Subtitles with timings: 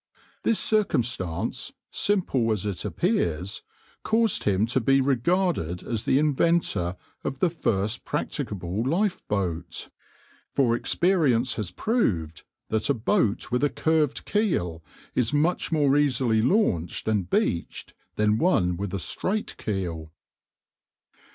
[0.41, 3.61] This circumstance, simple as it appears,
[4.01, 9.89] caused him to be regarded as the inventor of the first practicable lifeboat,
[10.49, 14.83] for experience has proved that a boat with a curved keel
[15.13, 20.11] is much more easily launched and beached than one with a straight keel.